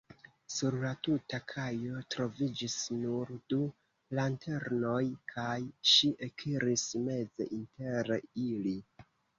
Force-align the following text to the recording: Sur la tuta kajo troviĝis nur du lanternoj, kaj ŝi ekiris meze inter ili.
Sur 0.51 0.75
la 0.83 0.93
tuta 1.07 1.39
kajo 1.51 1.99
troviĝis 2.15 2.79
nur 3.03 3.35
du 3.53 3.61
lanternoj, 4.21 4.99
kaj 5.35 5.55
ŝi 5.95 6.11
ekiris 6.31 6.91
meze 7.11 7.51
inter 7.63 8.17
ili. 8.51 8.77